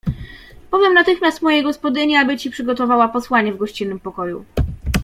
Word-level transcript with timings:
"Powiem 0.71 0.93
natychmiast 0.93 1.41
mojej 1.41 1.63
gospodyni, 1.63 2.15
aby 2.15 2.37
ci 2.37 2.49
przygotowała 2.49 3.07
posłanie 3.07 3.53
w 3.53 3.57
gościnnym 3.57 3.99
pokoju." 3.99 4.45